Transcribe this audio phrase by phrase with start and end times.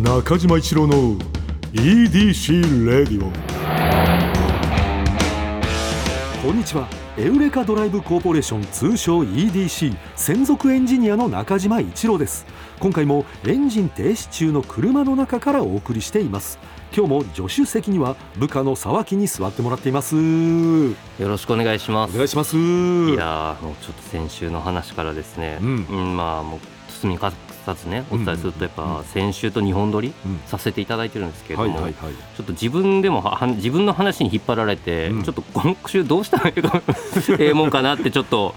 [0.00, 1.16] 中島一郎の
[1.72, 3.32] EDC レディオ
[6.46, 6.86] こんにちは。
[7.16, 12.44] エウレカドライブコーポレーション通称 EDC 専属エンジニアの中島一郎です。
[12.78, 16.58] 今回もエンジン停止中の車の中からお送りしています。
[16.94, 20.14] 今日も助手席には部下の沢木に座ってもらっています。
[20.14, 20.20] よ
[21.20, 22.12] ろしくお願いします。
[22.12, 22.54] お願いします。
[22.54, 25.86] いやもうちょっと先週の話からですね、うん。
[25.88, 26.60] うん、まあもう
[27.00, 27.18] 包み
[27.66, 30.12] 隠さずねお伝えするとやっぱ先週と2本撮り
[30.46, 31.88] させていただいてるんですけれども、ちょ
[32.42, 36.52] っと自分でもは自分の話に引っ張られて、うん、ちょっと今週どうしたら
[37.40, 38.54] ええもんかなってちょっと。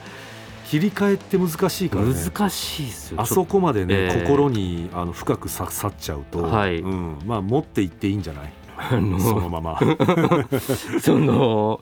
[0.69, 2.13] 切り替えって難しいからね。
[2.13, 3.19] 難しいですよ。
[3.19, 6.81] あそこまでね、えー、心にあの深く刺さっちゃうと、はい。
[6.81, 8.53] うん、まあ持っていっていいんじゃない？
[8.77, 9.79] あのそのまま。
[11.01, 11.81] その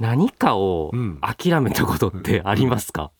[0.00, 0.90] 何かを
[1.20, 3.10] 諦めたことってありますか、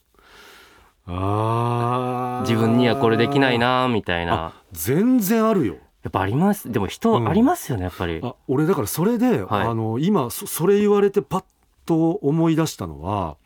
[1.06, 4.54] あ自分にはこれできないなみたいな。
[4.72, 5.76] 全然あるよ。
[6.02, 6.70] やっぱあります。
[6.70, 8.20] でも人ありますよね、うん、やっぱり。
[8.22, 11.44] あ俺だからそれで、はい、あの今それ言われてパッ
[11.86, 13.36] と思い出したのは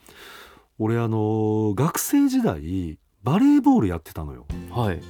[0.78, 4.46] 俺あの学生時代バレーボールやってたのよ。
[4.70, 5.00] はい、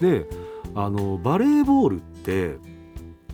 [0.00, 0.26] で
[0.74, 2.56] あのバレーボールって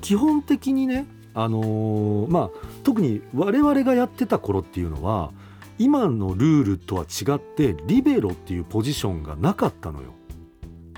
[0.01, 2.51] 基本的にねあのまあ
[2.85, 5.33] 特に我々がやってた頃っていうのは
[5.79, 10.15] 今のルールとは違ってリベロっていうポジションがなかったのよ。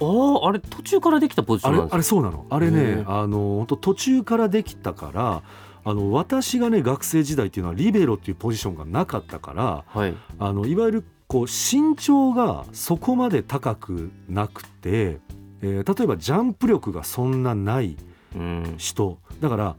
[0.02, 2.46] あああれ途中からできたポジションあれあれそうなの。
[2.48, 5.42] あれねあの本当途中からできたから
[5.84, 15.20] あの私がね学生時代っていうのはリベロっていうポジションがなかったから、はい、あのいわゆるこう身長がそこまで高くなくて、
[15.62, 17.96] えー、例えばジャンプ力がそんなない
[18.78, 19.76] 人、うん、だから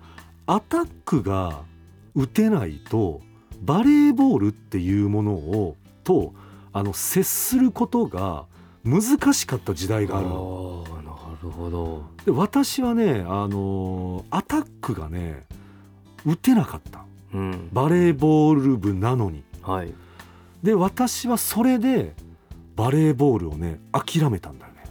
[0.47, 1.63] アタックが
[2.15, 3.21] 打てないと
[3.61, 6.33] バレーボールっていうものをと
[6.73, 8.45] あの接することが
[8.83, 10.83] 難しかった時代があるの。
[10.83, 11.01] な
[11.43, 15.43] るほどで私はねあのアタックがね
[16.23, 19.43] 打てなかった、うん、バレーボール部なのに。
[19.61, 19.93] はい、
[20.63, 22.13] で私はそれで
[22.75, 24.83] バレーボールをね諦めたんだよね。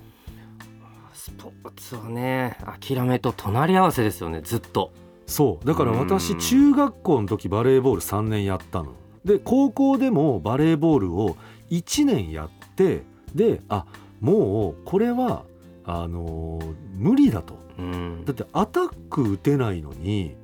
[1.13, 4.93] スポーツはね諦めと隣り合わせですよねずっと。
[5.31, 5.67] そう。
[5.67, 8.93] だから私中学校の時バレーボール3年やったの。
[9.25, 11.37] で高校でもバレーボールを
[11.71, 13.03] 1年やって
[13.35, 13.87] であ
[14.21, 15.45] もうこれは
[15.85, 20.37] あのー、無理だと、うん、だってアタック打てないのに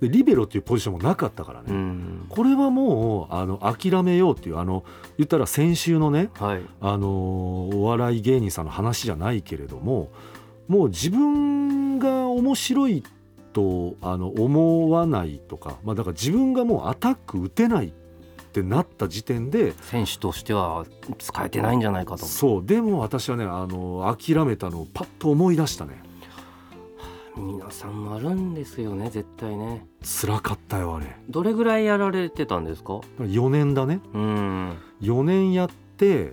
[0.00, 4.84] でリベロっていうポジションもなかったからね、うん、これはもうあの諦めようっていうあの
[5.16, 7.08] 言ったら先週のね、はい、あの
[7.68, 10.10] お笑い芸人さんの話じゃないけれども
[10.68, 13.02] もう自分が面白い
[13.58, 17.90] とあの思わないとか、まあ、だから自分がもうアタック打てないっ
[18.52, 20.86] てなった時点で選手としては
[21.18, 22.24] 使えてないんじゃないかと。
[22.24, 26.00] そうでも私はねあの諦めたのをパッと思い出したね。
[27.36, 29.84] 皆さんあるんですよね絶対ね。
[30.02, 31.16] 辛かったよあれ。
[31.28, 34.00] どれぐらいやられてたんですか？4年だね。
[34.14, 34.76] うん。
[35.00, 36.32] 4年やって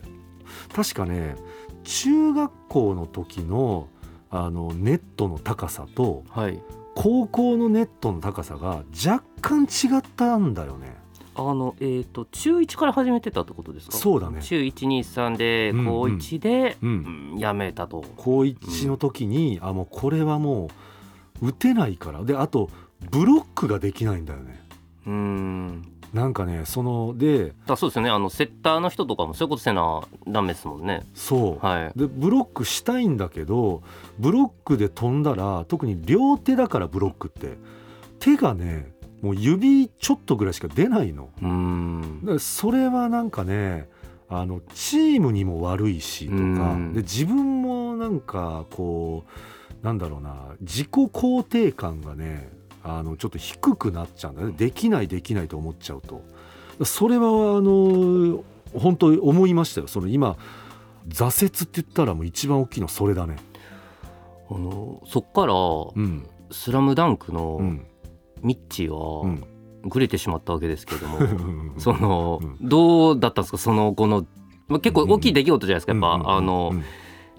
[0.75, 1.35] 確かね
[1.83, 3.87] 中学校の時の
[4.29, 6.61] あのネットの高さと、はい、
[7.05, 10.97] 高校のネットの高さが若干違ったんだよね。
[11.35, 13.95] あのえーと、中1から始めてたってことですか？
[13.95, 14.41] そうだね。
[14.41, 17.31] 中123で高1で、うん。
[17.33, 18.03] うん、やめたと。
[18.17, 20.71] 高1の時に、うん、あもうこれはも
[21.43, 22.23] う打てないから。
[22.23, 22.71] であと
[23.11, 24.65] ブロックができないんだよね。
[25.05, 25.83] うん
[26.15, 28.09] なんかねそのであそうですよね。
[28.09, 31.03] あのセッターの人とかもそういうことせなダメですもんね。
[31.13, 33.83] そう、はい、でブロックしたいんだけど
[34.17, 37.57] ブロックで飛んだら特に両手だからブロックって。
[38.17, 41.29] 手がねもう指ちょっとぐらいしか出ないの。
[41.41, 42.37] うん。
[42.39, 43.89] それはなんかね
[44.29, 49.25] あのチームにも悪いしとかで自分もなんかこ
[49.81, 52.49] うなんだろうな自己肯定感がね
[52.87, 54.53] あのちょっと低くなっちゃうんだね。
[54.55, 56.21] できないできないと思っちゃうと。
[56.85, 59.87] それはあの本当に思いましたよ。
[59.87, 60.37] その今
[61.09, 63.37] 挫折って言ったらもう一番大きいのはそれだね。
[64.49, 65.53] あのそっから
[65.95, 67.85] 「うん、スラムダンクの、うん。
[68.41, 69.35] ミッチーは、
[69.83, 71.17] ぐれてしまったわけですけども。
[71.79, 73.57] その、どうだったんですか？
[73.57, 74.25] その後の、
[74.67, 75.93] まあ、結構大きい出来事じゃないですか。
[75.93, 76.73] やっぱ、あの。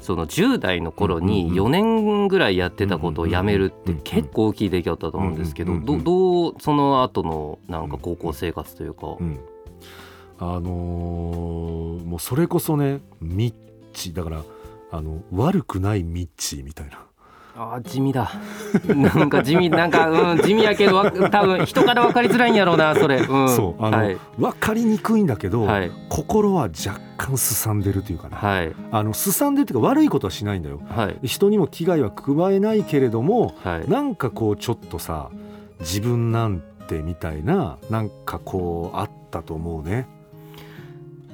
[0.00, 9.16] その10代の頃に4年ぐらいやってたことをやめるって結構大きい出来事だと思うんですけどどどうその後のなんか高校生活というか。
[10.38, 13.54] あのー、もうそれこそねミッ
[13.94, 14.44] チだから
[14.90, 17.06] あの悪くないミッチーみたいな
[17.58, 18.31] あ地味だ。
[18.87, 35.31] なんか地味なんか、うん、地味やけど多分人から分かりづらいんやろうなそれ、うん、そうあの、はい、分かりにくいんだけど、はい、心は若干すさんでるというかね、はい、あのすさんでるっていうか悪いことはしないんだよ、はい、人にも危害は加えないけれども、はい、なんかこうちょっとさ
[35.81, 40.06] 自分なんてみたいななんかこうあったと思うね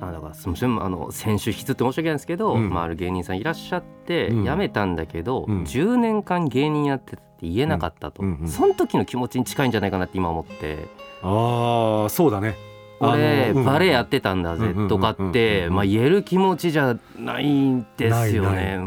[0.02, 10.88] あだからすみませんあの先週引きずって申し訳ないんですけど、うん、まあ、ある芸人さんいらっしゃって、うん、辞めたんだけど、うん、10年間芸人やってって言えなかったと、うんうん、その時の気持ちに近いんじゃないかなって今思って。
[11.22, 12.56] ああそうだね。
[13.00, 18.78] 俺、バレエやってたんだぜとかってまあ言える気持ちじゃないんですよね。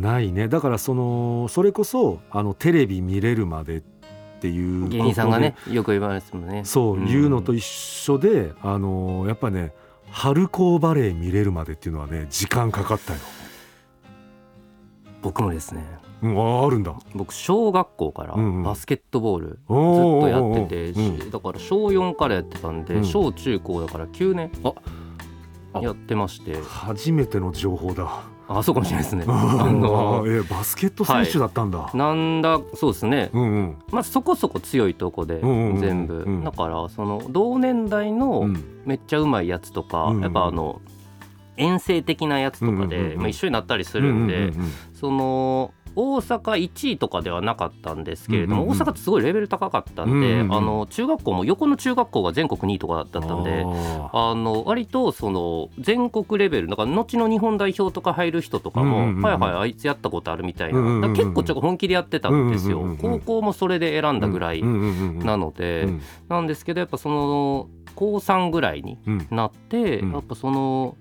[0.00, 0.48] ないね。
[0.48, 3.82] だからそのそれこそあのテレビ見れるまでっ
[4.40, 6.62] ていう芸人さんがねよく言われますもんね。
[6.64, 9.72] そう、言うのと一緒であのやっぱね
[10.12, 13.18] 春高バレー見れるまでっていうのはね時間かかったよ。
[15.22, 15.84] 僕もですね、
[16.20, 16.94] うん、ああるんだ。
[17.14, 24.50] 僕小学校からバスケットボールずっとやってて、だから小4からやってたんで、うん、小中高だから9年
[25.80, 26.60] やってまして。
[26.60, 28.22] 初めての情報だ
[28.58, 29.24] あそうかもしれないですね。
[29.28, 31.78] あのえバスケット選手だったんだ。
[31.78, 33.30] はい、なんだそうですね。
[33.32, 38.48] うんうん、まあそこそこ強いとこで全部、だからその同年代の
[38.84, 40.80] めっちゃうまいやつとか、うん、やっぱあの
[41.56, 44.52] 遠征的なやつとかで、まあ一緒になったりするんで、
[44.94, 53.64] その大阪1位とかではなかったんですけれども、大阪ってすごいレベル高かったんで、あの中学校も横の中学校が全国2位とかだったんで
[54.12, 65.88] あの割とその全国レベルだから後の日本代表とか入る人とかも、はいはいあいつやったことあるみたいな、結構ちょっと本気でやってたんですよ、高校もそれで選んだぐらいなので、
[66.28, 68.98] なんですけどやっぱその高3ぐらいに
[69.30, 70.96] なって、やっぱその。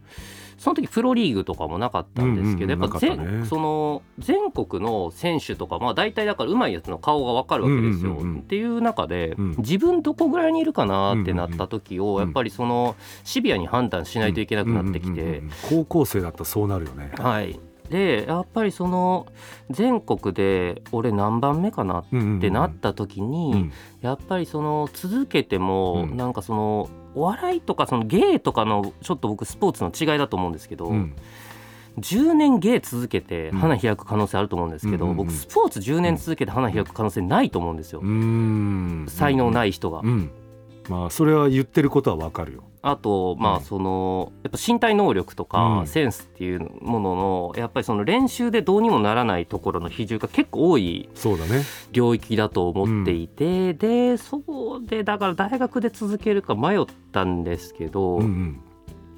[0.62, 8.12] その時プロリーグとかもなかったんですけど、うんうん、やっぱ全、ね、その全国の選手とか、まあ、大体だからうまいやつの顔が分かるわけですよ。
[8.12, 17.12] うんうんうん、っていう中で、うん、自分どこぐらいにいるかなってなった時を、やっぱりそのシビアに判断しないといけなくなってきて、高校生だったらそうなるよね。
[17.18, 17.60] はい。
[17.90, 19.28] でやっぱりその
[19.70, 23.72] 全国で俺何番目かなってなった時に、
[24.02, 31.16] やっぱりその続けてもなんかそのお笑いとかその芸とかのちょっと僕スポーツの違いだと思うんですけど、うん、
[32.00, 40.02] 10年芸続けて花開く可能性あると思うんですけど、うん、僕スポーツ10年続けて花開く可能性ないと思うんですよ、うん、才能ない人が。
[40.90, 42.64] まあそれは言ってることはわかるよ。
[42.84, 51.10] あとまあそのやっぱ身体能力とかセンスっていうもののやっぱりその練習でどうにもならないところの比重が結構多い
[51.92, 54.42] 領域だと思っていて、でそ
[54.84, 58.20] うでだから大学で続けるか迷ったんですけど、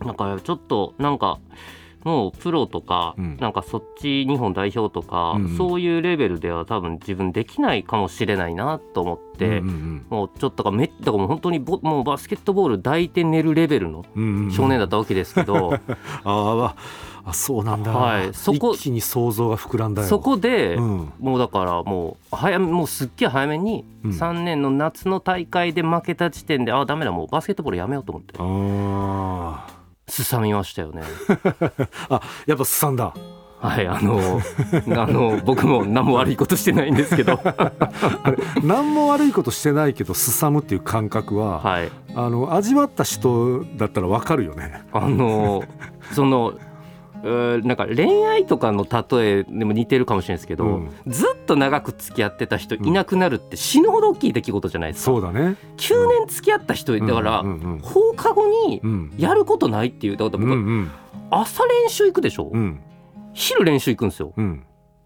[0.06, 1.40] だからちょっとなんか。
[2.04, 14.04] もうプロとか、うん、なんかそっち日本代表とか、うんうん、そういうレベルでは多分自分できないかもしれないなと思って、うんうん、もうちょっとかめだから本当にぼもうバスケットボール抱いて寝るレベルの
[14.52, 15.80] 少年だったわけですけど、うんうん、
[16.24, 16.76] あ
[17.26, 20.08] あそうなんだ、はい、そこ一気に想像が膨らんだよ。
[20.10, 28.34] そこで、うん、もうだからもう早めもうすっげえ早めに3年の夏の大会で負けた時点で、うん、ああダメだもうバスケットボールやめようと思って。
[28.40, 29.73] あ
[30.08, 31.04] すさみましたよね。
[32.10, 33.14] あやっぱすさんだ。
[33.64, 34.42] はいあの
[35.02, 37.40] あの僕も何も悪いことしてないんですけど。
[38.62, 44.84] 何も悪いことしてないけどすさむっていう感覚は、はい、あの味わった人だったらわかるよね。
[44.92, 45.64] あの
[46.12, 46.56] その
[47.24, 55.56] なんか恋愛とかの例えでも似てるかもしれないですけど、うん、ずっと長く付き合ってた人いなくなるって死ぬほど大きい出来事じゃないですか、そうだね。
[55.78, 57.46] 9年付き合った人だから、
[57.82, 58.82] 放課後に
[59.18, 60.90] やることないっていうだから僕、
[61.32, 62.82] 朝練習行くでしょ、うん、
[63.34, 64.66] 昼練習行くんですよ、うん、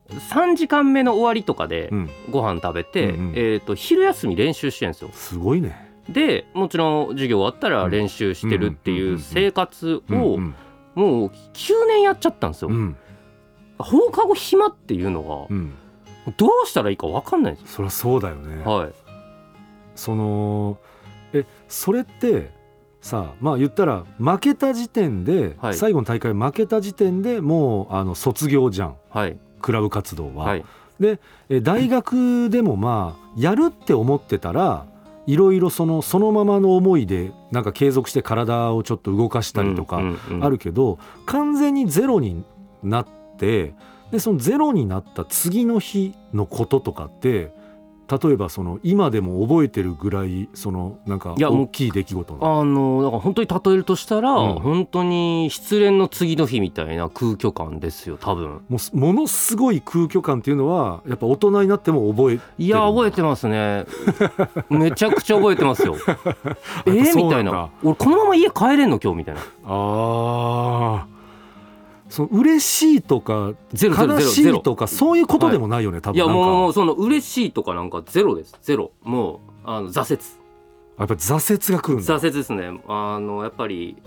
[0.10, 1.92] 3時間目の終わりとかで
[2.32, 5.10] ご飯食べて、うんうん、えーと、昼休み練習してるんですよ。
[5.14, 5.86] すごいね。
[6.10, 10.40] でもちろん授業終わったら練習してるっていう生活を
[10.98, 12.98] もう9年やっちゃったんですよ、うん、
[13.78, 15.74] 放課後暇っていうのが、うん、
[16.38, 18.64] どうしたらいいか分かんないですそりゃそうだよね。
[18.64, 18.94] はい。
[19.96, 20.80] その
[21.34, 22.52] えそれって
[23.00, 30.46] さあまあ言ったら負けた時点で、はい、最後の大会負けた時点でもうあの卒業じゃん、はい、クラブ活動は。
[30.46, 30.66] はい、
[31.00, 31.20] で
[31.62, 34.88] 大学でもまあやるって思ってたら
[35.28, 40.02] いろいろそのそのままの思いでなんか継続して体をちょっと動かしたりとか
[40.42, 42.44] あるけど、完全にゼロに
[42.82, 43.08] なっ
[43.38, 43.76] て
[44.12, 47.52] でそのゼロになった次の日のこととかって
[48.10, 58.62] 例えばその今でも覚えてるぐらいそのなんか大きい出来事あのだから本当に例えるとしたら、うん、本当に失恋の次の日みたいな空虚感ですよ多分。
[58.70, 63.86] もうものすごい空虚感っていうのはやっぱ大人になっても覚えいや覚えてますね。
[64.70, 65.96] めちゃくちゃ覚えてますよ。
[66.88, 67.70] えー、みたいな。
[67.84, 69.00] 俺このまま家帰れんの？
[69.00, 69.42] 今日みたいな。
[69.66, 71.17] ああ
[72.10, 78.58] その嬉しいとか悲しいとかそういうことでもないよね、はい、多分いやもうその嬉しいとかなんかゼロです。
[78.62, 78.92] ゼロ。
[79.04, 80.24] もうあの挫折。
[80.98, 82.18] やっぱ挫折が来るんだ。
[82.18, 82.82] 挫折ですね。
[82.88, 84.02] あのやっぱり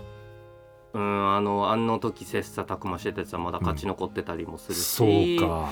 [0.93, 5.69] うんあのあの時切磋琢磨してたやつはまだ勝ち残ってたりもするそうか。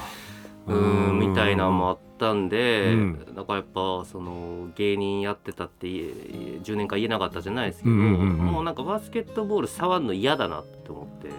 [0.67, 0.73] う
[1.13, 11.29] んみたいなのもあったんで、うん、だからやっぱその芸人やってたって10年間言えなかったじゃないですけど、うんうんうん、もうなんかバスケットボール触るの嫌だなって思って。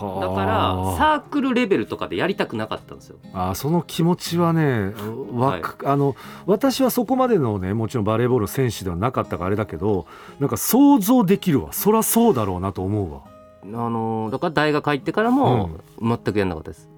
[0.00, 3.16] だからサークルレベルとかでやりたくなかったんですよ。
[3.32, 4.92] あその気持ちはね
[5.32, 10.06] わ、はい、あの私はそこまでのねもちろんバレーボール選手ではなかったからあれだけど
[10.38, 13.22] なんか想像できるわそりゃそうだろうなと思うわ。
[13.64, 16.88] あのだから大学入ってからも全くやんなかったです。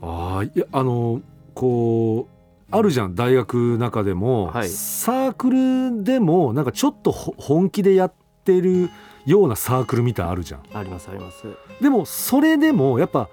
[0.00, 1.20] うん、あいやあの
[1.54, 8.27] こうあるじゃん大学中でも、はい、サークルでもなんかちょっと本気でやって
[8.60, 8.90] る
[9.26, 10.60] ようなサークルみたいあるじゃん。
[10.72, 11.46] ありますあります。
[11.80, 13.28] でもそれでもやっぱ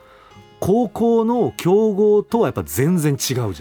[0.59, 3.53] 高校の強豪とはやっぱ全然違うじゃん。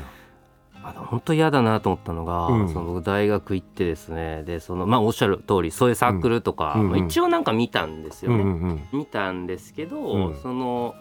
[0.87, 10.95] あの本当嫌だなと思ったのが、うん、その僕大学行ってですねでそのまあおっしゃる通りそういうサークルとか、うんうん、一応なんか見たんですよね、うんうん、見たんですけど、うん、その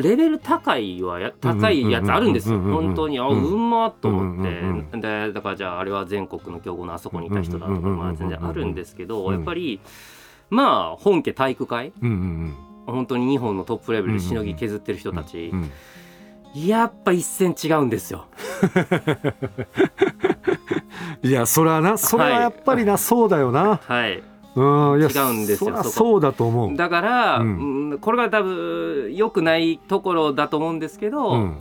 [0.00, 9.80] レベル高いはや高いやつあるんですよ、本当にあうんまと思って、でだからじゃああれは全国の強豪のあそこにいた人だとか、まあ、全然あるんですけど、やっぱり
[10.50, 15.52] まあ本家体育会、本当に日本のトップレベルでしのぎ削ってる人たち、
[16.54, 18.26] やっぱ一線違うんですよ。
[21.22, 23.80] いやそれはなそれはやっぱりな、そうだよな。
[23.82, 24.22] はい
[24.54, 26.76] うん、違うんですよそうだと思う。
[26.76, 31.58] だから、うん、これが多分良くないところだと思うんですけど、うん、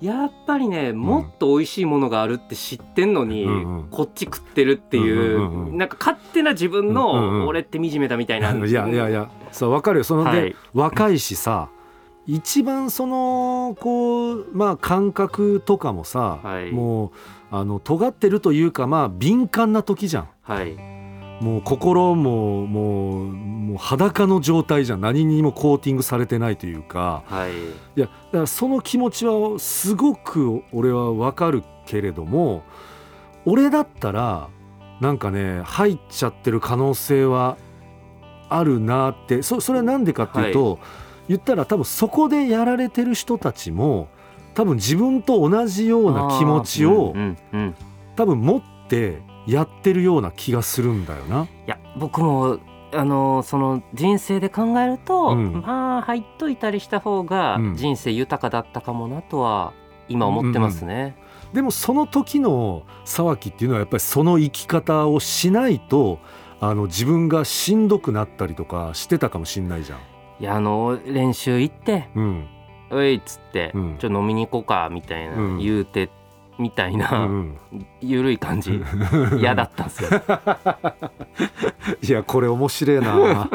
[0.00, 10.04] やっぱりねもっと美味しいものがあるって知ってんのに、うんこっち食ってるっていう、うんうん、なんか勝手な自分の、俺って惨めだみたいな、いやいやいやそう分かるよ。
[10.04, 11.70] そので、はい、若いしさ
[12.26, 17.10] 一番そのこうまあ感覚とかもさ、はい、もう
[17.50, 20.28] あの尖ってるというかまあ敏感な時じゃん。
[20.42, 20.95] はい
[21.40, 27.54] もう心ももうもう裸の状態じゃ何にもコーティングされてないというか、はい、い
[27.96, 32.62] やだからその気持ちはすごく俺は分かるけれども
[33.44, 34.48] 俺だったら
[35.00, 37.58] なんかね入っちゃってる可能性は
[38.48, 40.78] あるなってそそれは何でかっていうと、はい、
[41.28, 44.08] 言ったら多分そこでやられてる人たちも
[44.54, 47.74] 多分自分と同じような気持ちを、うんうん、
[48.14, 51.44] 多分持ってやってるような気がするんだよな。
[51.44, 52.58] いや僕も
[52.92, 59.72] あのその人生で考えると、うん、まあ入っといたりした方が人生豊かだったかもなとは
[60.08, 60.94] 今思ってますね。
[60.94, 66.18] うんうんでもその時の沢木っていうのはやっぱりその生き方をしないと
[66.60, 69.98] あの自分がしんどくなったりとかしてたかもしんないじゃん。
[70.40, 72.46] いやあの練習行って「うん、
[72.90, 76.10] おい」っつって、うん、ちょっと飲みに行こうか」みたいな言うて
[76.58, 77.28] みたいな、
[78.00, 78.80] 緩い感じ。
[79.38, 80.10] 嫌だったんですよ。
[82.02, 83.48] いやこれ面白いな。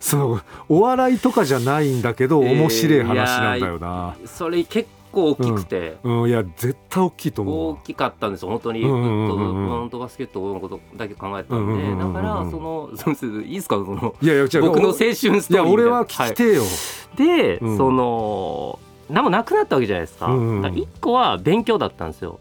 [0.00, 7.72] そのお笑いとかじゃないんだけど面白い話なんだよな、えー、それ結構大きくて、うん、うん、いや絶対大きいと思う。
[7.72, 13.76] 大きかったんですよ本当に、本当バスケットのことだけ考えたんで、だからそのそういいですか？
[13.76, 16.66] そのいやいや僕の青春ストーリーいや俺は聞きてよ、は
[17.14, 18.78] い、で、うん、その
[19.10, 22.40] 何もなくなったわけじゃないですか,、うん1個は勉強だったんですよ、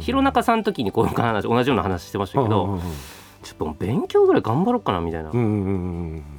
[0.00, 2.80] 弘中さんの時にこの話同じような話してましたけど、
[3.42, 5.30] ちょっと勉強ぐらい頑張ろうかなみたいな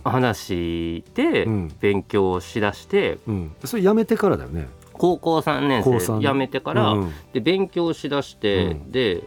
[0.03, 1.47] 話で
[1.79, 3.17] 勉強しだして、
[3.63, 4.67] それやめてからだよね。
[4.93, 6.95] 高校3年生やめてから、
[7.33, 9.23] で勉強しだして、で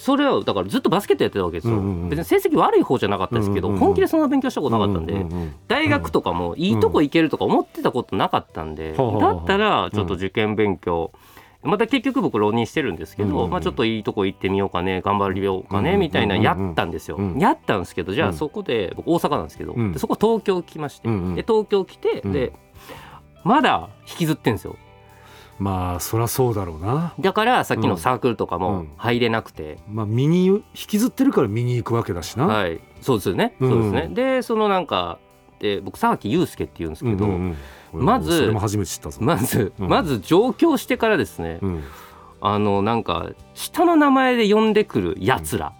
[0.00, 11.12] それをだからずっとバスケットやってたわけですよ、うんうん、別に成績悪い方じゃなかったですけど、うんうん、本気でそんな勉強したことなかったんで、うんうん、大学とかもいいとこ行けるとか思ってたことなかったんで、うん、だったらちょっと受験勉強、
[11.62, 22.54] また結局僕浪人してるんですけど、うんうん、まあ、ちょっといいとこ行ってみようかね頑張りようかねみたいなやったんですよ、やったんですけどじゃあそこで僕大阪なんですけど、でそこ東京来まして、で東京来て、で
[23.44, 24.76] まだ引きずってんですよ
[25.60, 27.14] まあそりゃそうだろうな。
[27.20, 32.46] だからさっきのサークルとかも入れなくて、うん、まあ見に引きずってるから見に行くわけだしな。
[32.46, 32.80] はい。
[33.02, 34.08] そうですよね、そうですね。
[34.12, 35.18] でそのなんか
[35.58, 37.56] で僕沢木祐介っていうんですけど、うんうん
[37.92, 41.58] まず、まず、まず上京してからですね、
[42.40, 45.72] あのなんか下の名前で呼んでくるやつら、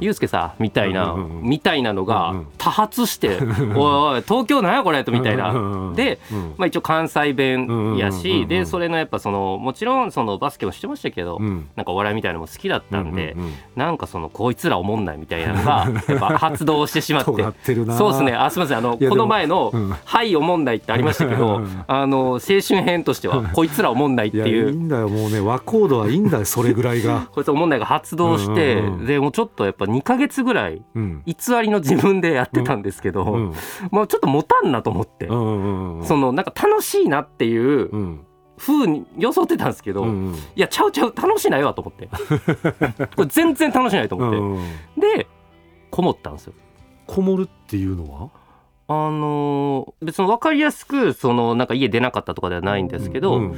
[0.00, 3.38] ユうスケさみたいな、みたいなのが多発して
[3.74, 5.52] 「おいおい東京なんやこれ」とみたいな。
[5.94, 6.18] で、
[6.56, 11.38] まあ、一応関西弁やしでそれのやっぱそのもちろんそのバスケもしてましたけど、
[11.76, 13.36] なんかお笑いみたいなのも好きだったんで、
[13.76, 17.30] なんかそのこいつらおもんないみたいなのが やっぱ発動してしまって。
[17.92, 18.34] そうですね。
[18.34, 18.78] あすみません。
[18.78, 19.72] あのこの前の
[20.04, 24.70] 「はいおもんない」ってありましたけどあの青春編としては「こいつらおもんない」っていう。
[24.70, 27.28] いいんだよもうね和コードはいいんだよそれぐらいが。
[27.32, 30.82] こいつおもんないが発動してでもうちょっととやっぱ2か月ぐらい
[31.26, 33.54] 偽りの自分でやってたんですけど、うん、
[33.90, 37.90] まあちょっと持たんなと思って、うんうん、そのなんか楽しいなっていう
[38.56, 42.08] 風に装ってたんですけど、うんうん、いやちゃうちゃう楽しないわと思って。
[43.16, 44.60] これ全然楽しないと思って、うんうん、
[44.98, 45.26] で
[45.90, 46.54] こもったんですよ。
[47.06, 48.30] こもるっていうのは？
[48.86, 53.50] あの別に分かりやすくそのなんか家出なかったとかではないんですけど、うん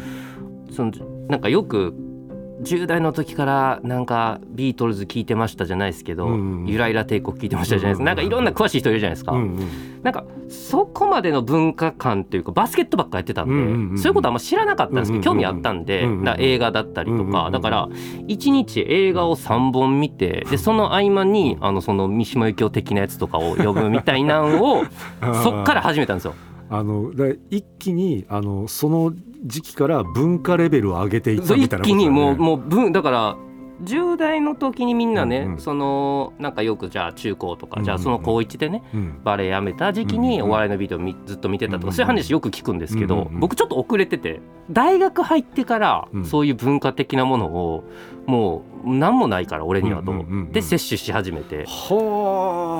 [0.66, 0.92] うん、その
[1.28, 1.94] なんかよく
[2.60, 7.98] 10代の時からなんかビートルズ聞いてましたじゃないですけど、うんうん、ゆらゆら帝国聞いてましたじゃないです。
[7.98, 24.84] か、なんかいろんな詳しい人いるじゃないですか、うんうん、なんかそこまでの文化観っていうかバスケットばっかやってたんで、うんうんうん、そういうことあんま知らなかったんですけど、興味あったんで、うんうん、映画だったりとか、だから1日映画を3本見てで その合間にあのその三島由紀夫的なやつとかを呼ぶみたいなのを
[25.44, 26.34] そっから始めたんですよ。
[26.68, 27.12] あの
[27.50, 29.12] 一気にあのその
[29.44, 33.36] 時期から文化レベルを上げていったみたいな、ね、一気にもうもう文だから
[33.82, 47.84] 10代の時にみんなね、うんうん、そのなんかよくじゃあ中高とか、うんうん、じゃあその高1でね、うん、バレエやめた時期にお笑いのビデオずっと見てたとか、うんうん、そういう話よく聞くんですけど、うんうん、僕ちょっと遅れてて大学入ってからそういう文化的なものを
[48.26, 50.12] もう何もないから俺にはと、
[50.52, 51.66] で摂取し始めて、っ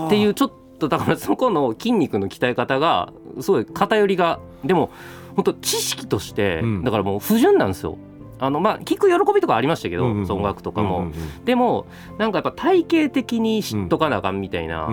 [0.09, 4.91] ていうちょっとだからそこの筋肉の鍛え方がすごい偏りがでも
[5.35, 7.99] 本当知識として、だからもう不純なんですよ。
[8.39, 11.87] あのまあ聞く喜びとかありましたけど、うんうん、音楽とかも、うんうんうん、でも
[12.19, 14.87] なんかやっぱ体系的に知っとかなあかんみたいな、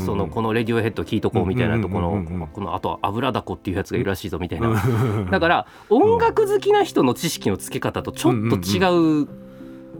[0.00, 5.28] そのこのレディオヘッド聞いとこうみたいなとこの、このあとは油だこっていうやつがいるらしいぞみたいな。
[5.30, 9.28] だから音楽好きな人の知識のつけ方とちょっと違う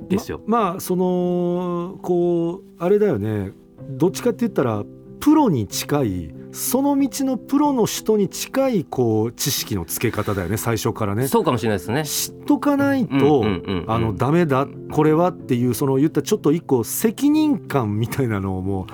[0.09, 0.41] ですよ。
[0.47, 3.53] ままあそのこうあれだよね。
[3.91, 4.83] どっちかって言ったら
[5.21, 11.29] プロに近いその道のプロの人に近いこう知識のつけ方だよね最初からね。
[11.29, 12.05] そうかもしれないですね。
[12.05, 13.45] 知っとかないと、
[13.89, 18.87] あのダメだこれはっていうその言ったちょっと一個責任感みたいなのも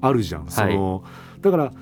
[0.00, 1.04] あるじゃん、はい、その、
[1.40, 1.72] だから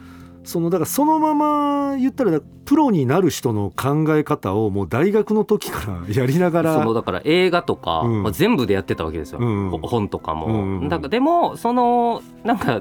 [0.45, 12.81] そのだからそのまま言ったらプロになる人の考え方をもう大学の時からやりながらそのだから映画とか、うん、全部でやってたわけですよ、うん、本とかも、うん、だからでもそのなんか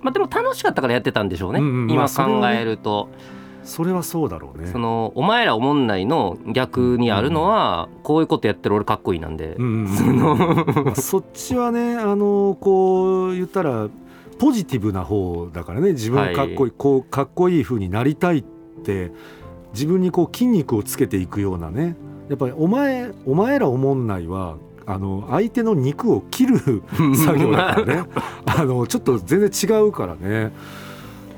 [0.00, 3.08] まあ、でも楽しかったからやってたんでしょうね、うんうん、今考えると。
[3.64, 4.68] それはそうだろうね。
[4.68, 13.88] そのお前らおもんないの逆にあるのは、こういうことやってる俺かっこいいなんで、うんうん、 そのそっちはねあのこう言ったら
[14.38, 15.92] ポジティブな方だからね。
[15.92, 18.44] 自分かっこいい、はい、こうかっこいい風になりたいっ
[18.84, 19.12] て
[19.74, 21.94] 自分にこう筋肉をつけていくようなね。
[22.30, 24.56] やっぱりお前お前らおもんないは
[24.90, 26.82] あの相手の肉を切る
[27.14, 28.10] 作業だからね。
[28.46, 30.50] あのちょっと全然違うからね。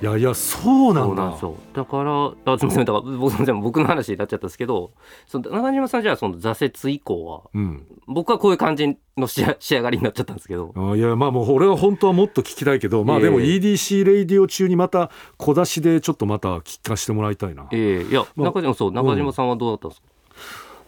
[0.00, 1.36] いやいやそうなんだ。
[1.74, 2.84] だからあすみません。
[2.84, 4.92] だから僕僕の話になっちゃったんですけど
[5.26, 10.72] その中島さんじゃあその挫折以降は、うん、僕はこういう感じの 仕上がりになっちゃったんですけど。
[10.76, 17.66] あいやまあもう俺は本当はもっと聞きたいけどまあでも EDC レイディオ中にまた小出しでちょっとまた聞かせてもらいたいな。
[17.72, 18.04] ええ。
[18.04, 20.19] ー、いや、まあ、中島そう中島さんはどうだったんですか、うん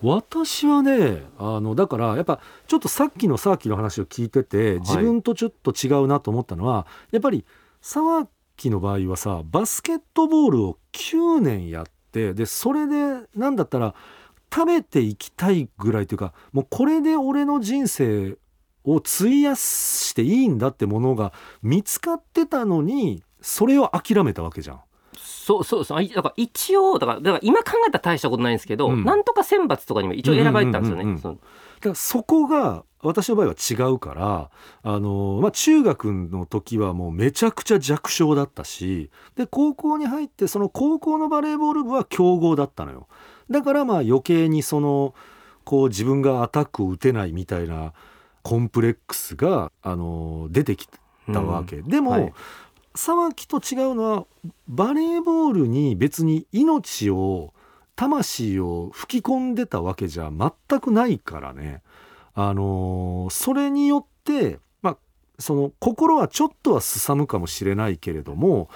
[0.02, 7.44] 私はねあのだからやっぱちょっとさっきのサーキの話を聞いてて自分とちょっと違うなと思ったのは、はい、やっぱり
[7.80, 13.94] 沢木の場合はさバスケットボールを9年やってでそれで何だったら
[14.52, 18.36] 食べていきたいぐらいというかもうこれで俺の人生
[18.84, 24.80] を費やしていいんだってものが見つかってたのにそれを諦めたわけじゃん。
[25.16, 26.08] そうそうそう。
[26.08, 31.14] だから一応だからだから今考えたら大したことないんですけど、うん、なんとか選抜とかにも一応選ばれてたんですよね。
[31.14, 34.50] だからそこが私の場合は違うから
[34.84, 43.08] あの、まあ、中学の時はもうめちゃくちゃ弱小だったしで高校に入ってその高校のバレーボール部は強豪だったのよ。
[43.50, 45.14] だからまあ余計にその
[45.64, 47.92] こう自分がアタックを打てないみたいな
[48.42, 50.88] コンプレックスがあの出てき
[51.32, 52.32] たわけ、うん、でも、はい
[52.94, 54.26] 沢木と違うのは
[54.68, 57.54] バレーボールに別に命を
[57.96, 61.82] 魂を吹き込んでたわけじゃ全くないからね。
[62.34, 64.98] あのー、それによって、まあ、
[65.38, 68.70] その心はちょっとはすさむかもしれないけれども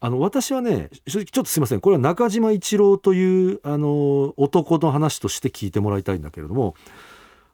[0.00, 6.74] あの私はね正直ちょっとすいませんこれは中島一郎というあの男の話として聞いてもらいたいんだけれども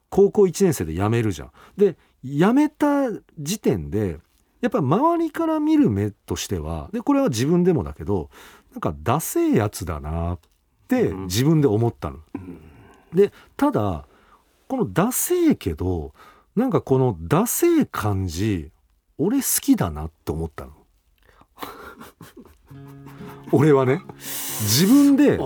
[0.09, 1.51] 高校1年生で辞めるじゃん。
[1.77, 4.17] で辞めた時点で
[4.65, 8.31] やっぱ周りから見る目としてはでこれは自分でもだけど
[8.73, 10.39] なんかダセえやつだなっ
[10.87, 12.17] て自分で思ったの。
[13.13, 14.07] でただ
[14.67, 16.15] このダセえけど
[16.55, 18.71] なんかこのダセえ感じ
[19.19, 20.71] 俺好きだなって思ったの。
[23.51, 25.45] 俺はね自分で俺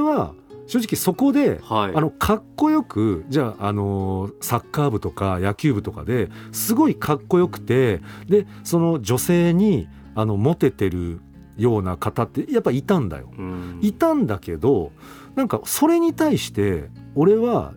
[0.00, 0.32] は
[0.70, 11.20] 正直そこで、はい、あのかっこよくじゃあ、あのサッカー部とか野球部とかですごいかっこよくてでその女性にあのモテてる
[11.56, 13.32] ような方ってやっぱいたんだよ。
[13.80, 14.92] いたんだけど
[15.34, 17.74] なんかそれに対して俺は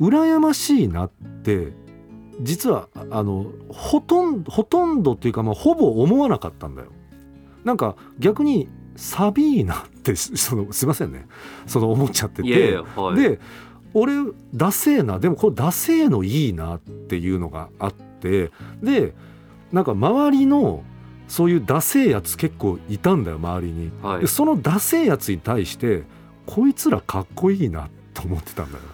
[0.00, 1.74] 羨ましいなって
[2.40, 6.88] 実はあのほとんどほとんどっていうか、まあ、ほぼ思わなかったんだよ。
[7.64, 11.26] なんか逆にサビーなってそのすいませんね。
[11.66, 13.40] その思っちゃってて、はい、で
[13.94, 14.14] 俺
[14.54, 18.50] ダセーなでもこれダセーのいいなっていうのがあって
[18.82, 19.14] で
[19.70, 20.82] なんか周りの
[21.28, 26.04] そういうダセーやつ結構いたんだよ周りに、はい、でそのダセーやつに対して
[26.46, 28.84] こいつらかっこいいなと思ってたんだよ。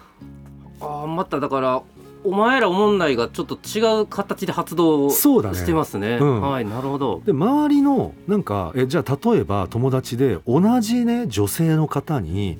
[0.81, 1.81] あまただから
[2.23, 6.11] お前らおもんないがちょっと違う形で発動してますね。
[6.11, 6.17] ね。
[6.17, 7.21] うん、はいなるほど。
[7.25, 12.59] で周りのなんかえじゃあ例えば友達で同じね女性の方に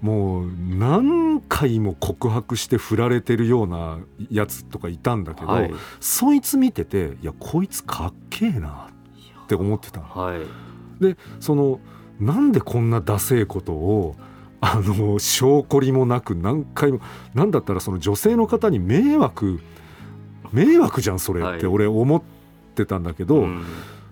[0.00, 8.88] もう何回も告白して振られてるようなやつとかいたんだけど、はい、そいつ見てていやこいつかっけえな
[9.44, 10.00] って思ってた。
[10.00, 11.80] はい、でその
[12.20, 14.16] なんでこんなダセえことを
[14.60, 17.00] あの証拠りもなく何回も
[17.34, 19.60] 何だったらその女性の方に迷惑
[20.52, 22.22] 迷惑じゃんそれって俺思っ
[22.74, 23.52] てたんだけど、はい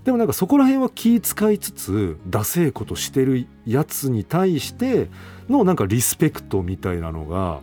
[0.04, 5.08] でもなんかそこら辺は気遣いつつダセえことしてるやつに対して
[5.48, 7.60] のなんかリスペクトみたいなのが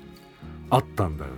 [0.70, 1.38] あったんだよね。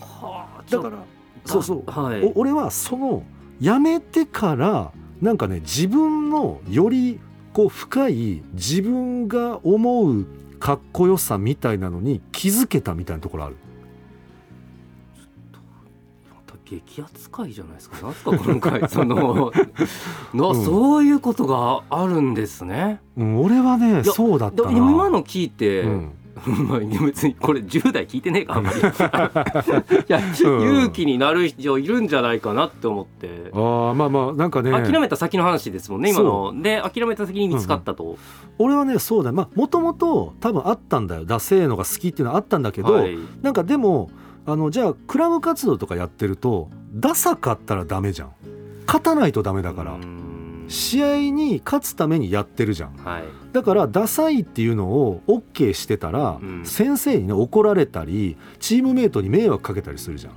[0.00, 0.98] はあ、だから
[1.46, 3.22] そうそう、はい、俺はその
[3.60, 7.20] やめてからなんかね自分のより
[7.54, 10.26] こう深い自分が思う
[10.58, 13.56] かっこよさみたいなのに気づけたみたいなところある
[16.64, 18.00] 激扱いじゃないですか。
[18.00, 19.52] なんですか今回その
[20.34, 23.00] の、うん、そういうことがあるんですね。
[23.16, 26.23] うん、俺はねそうだった今の聞いて、うん、まあ
[27.06, 28.78] 別にこれ10代聞いてねえかあんまり。
[28.80, 28.82] い
[30.08, 33.50] や、勇気になる人いるんじゃないかなって思って。
[33.52, 34.70] あまあまあなんかね。
[34.70, 36.54] 諦めた先の話ですもんね今の。
[36.60, 38.16] で諦めた先に見つかったと、うん、
[38.58, 39.32] 俺はねそうだ。
[39.32, 41.24] まあもともと多分あったんだよ。
[41.24, 44.10] ダセーのが好きっていうのはあったんだけど、はい、なんかでも
[44.46, 48.30] あのじゃあクラブ活動とかやってるとダサかったらダメじゃん。
[48.86, 49.96] 勝たないとダメだから。
[50.68, 60.32] 試合に勝つためにやってるじゃん、はい、だからダサいっていうのを OK してたら、うん、先生にね怒られたりチームメートに迷惑かけたりするじゃん。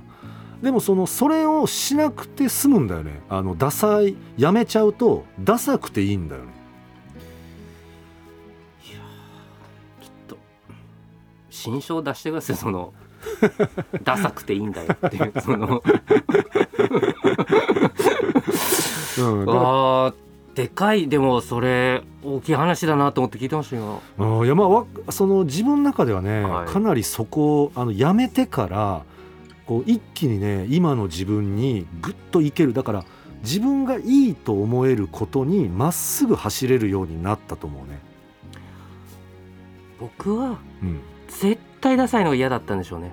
[0.62, 3.20] でもそのそれをしなくて済むんだよね。
[3.28, 6.52] あのダサいやめちゃうとダサくていいんだよね。
[8.88, 9.00] いや
[10.00, 10.38] ちょっと。
[11.50, 12.94] 新書を出してくださいその
[14.04, 15.82] ダサくていいんだよっていうその。
[19.18, 20.14] うん、あ
[20.58, 24.02] でかいでもそれ大きい話だなと思って聞いてましたよ。
[24.18, 24.64] あいやま
[25.06, 29.04] あその自分の中ではね、はい、かなりそこあのやめてから
[29.66, 33.04] こう一気にね今の自分にぐっといけるだから
[33.44, 38.00] 自分がいいと思えることにまっすぐ走れるようになったと思うね。
[40.00, 43.12] 僕は、うん、絶対ダサいのが嫌だったんでしょうね。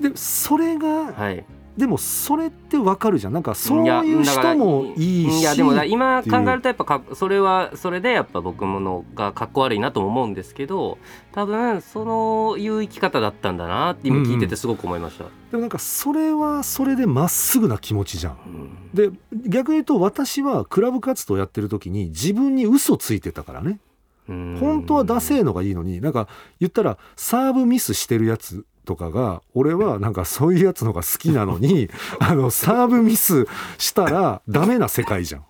[0.00, 1.44] でそれが、はい、
[1.76, 3.32] でもそれってわかるじゃん。
[3.32, 5.40] なんかそういう人もいいし。
[5.40, 10.98] いやでも今考えるとやっぱかそれはそれでやっぱ僕ものがかっこ悪いなと思うんですけど
[11.32, 19.10] 多分そのいう生き方だったんだなって今聞いててすごく思いました、うん、でもなんかそれはそれでまっすぐな気持ちじゃん、うん、で
[19.48, 23.78] 逆に言うと私はクラブ活動やってる時に自分に嘘ついてたからね。
[24.26, 31.88] 本当はダセーのがいいのになんか言ったらサーブミスしてるやつとかが俺はなんかそういうやつのが好きなのに
[32.20, 33.46] あのサーブミス
[33.78, 35.44] したらダメな世界じゃん。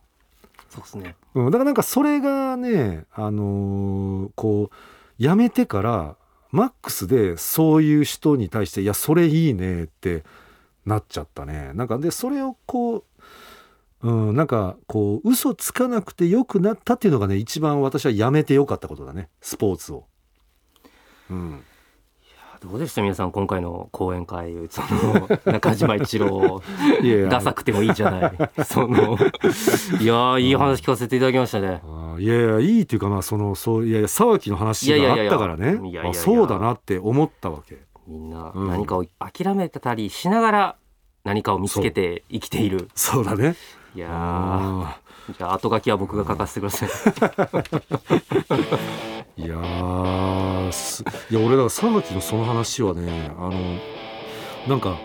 [0.71, 4.75] そうですね、うん、だからなんかそれがねあのー、こう
[5.23, 6.17] やめてから
[6.51, 10.25] マックスでそういう人に対していやそれいいねって
[10.85, 11.73] なっちゃったね。
[11.75, 13.05] なんかでそれをこ
[14.03, 20.07] う、うん、なんかこう嘘つかなくてよくなったっていうのがね一番私はやめてよかったことだねスポーツを。
[21.31, 21.65] うん
[22.65, 23.03] どうでした？
[23.03, 26.63] 皆さん今回の講演会その中島一郎。
[27.31, 28.33] ダサくてもいいじゃない。
[28.65, 29.19] その
[30.01, 31.83] いやいい話聞かせていただきましたね。
[32.19, 35.79] いやいやいいっていうかまあそのそういやいや沢木の話があったからね。
[36.15, 37.79] そうだなって思ったわけ。
[38.07, 40.77] みんな何かを諦めたりしながら
[41.25, 42.89] 何かを見つけて生きている。
[42.95, 43.57] そうだね。
[43.95, 44.97] いや
[45.39, 46.89] じゃあ後書きは僕が書かせてください
[49.37, 49.49] いやい
[51.35, 53.79] や俺だから沢木のその話はねあの
[54.69, 54.97] なんか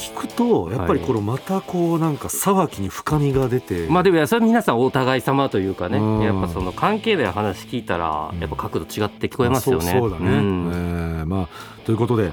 [0.00, 9.92] 聞くとやっぱりこれまたこうなんか沢木に深みが出て、まあでもそれ皆さんお互い様というかねやっぱその関係で話聞いたらやっぱ角度違って聞こえますよね。
[9.92, 11.48] そうだね、うん、えー、まあ、
[11.84, 12.32] ということで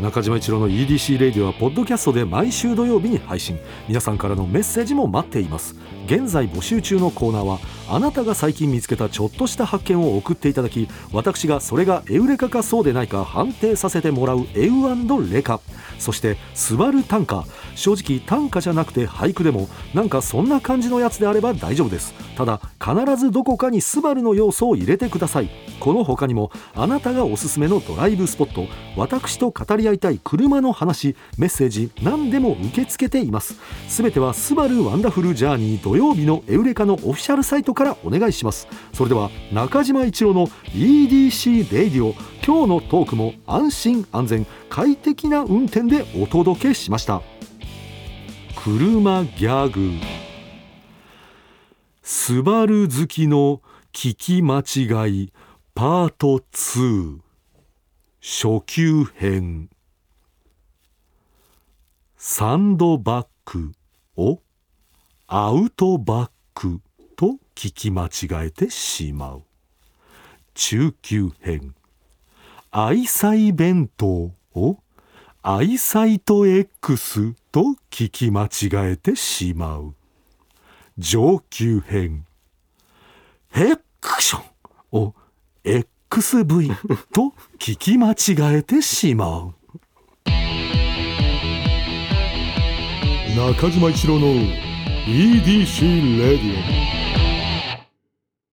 [0.00, 3.58] 中島一郎の EDC レディオはポッドキャストで毎週土曜日に配信。
[3.88, 5.74] 皆さんからのメッセージも待っています。
[6.06, 15.60] 現在募集中のコーナーはあなたが最近見つけたちょっとした発見を送っていただき私がそれがエウレカかそうでないか判定させてもらうエウレカ。
[15.98, 22.14] そして「スバル短歌」正直短歌じゃなくて俳句でもなんかそんな感じのやつであれば大丈夫です。
[22.36, 25.50] ただ必ずどこかにスバルの要素を入れてください。
[25.80, 28.66] この他にもあなたがおすすめのドライブスポット。
[28.96, 31.16] 私と語り合いたい車の話。
[31.38, 33.56] メッセージ何でも受け付けています。
[33.88, 38.68] すべてはスバルワンダフルジャーニー土曜日のエウレカのオフィシャルサイトからお願いします。
[38.92, 44.46] それでは中島一郎の EDC レイディオ今日のトークも安心安全。
[44.74, 47.20] 快適な運転でお届けしました。
[48.56, 49.90] 車ギャグ。
[52.02, 53.60] スバル好きの
[53.92, 55.32] 聞き間違い
[55.74, 57.18] パート2
[58.22, 59.68] 初級編。
[62.16, 63.72] サンドバッグ
[64.16, 64.40] を
[65.26, 66.80] アウトバッグ
[67.16, 69.42] と聞き間違えてしまう。
[70.54, 71.74] 中級編。
[72.70, 74.32] 愛妻弁当。
[74.54, 74.78] を
[75.42, 79.94] アイサイト X と聞き間違えてしまう。
[80.98, 82.26] 上級編。
[83.50, 84.52] ヘクション。
[84.92, 85.14] を
[85.64, 86.74] XV
[87.12, 89.54] と聞き間違えてしまう。
[93.34, 94.26] 中島一郎の
[95.06, 96.91] EDC レディオ。